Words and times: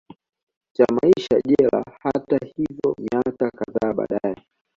cha 0.75 0.85
maisha 1.01 1.41
jela 1.47 1.83
Hata 2.03 2.37
hivyo 2.45 2.95
miaka 2.97 3.51
kadhaa 3.51 3.93
baadae 3.93 4.35